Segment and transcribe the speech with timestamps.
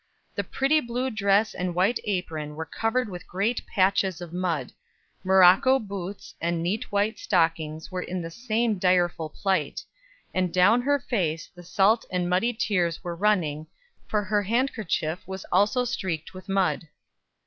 [0.33, 4.71] The pretty blue dress and white apron were covered with great patches of mud;
[5.23, 9.83] morocco boots and neat white stockings were in the same direful plight;
[10.33, 13.67] and down her face the salt and muddy tears were running,
[14.07, 16.87] for her handkerchief was also streaked with mud.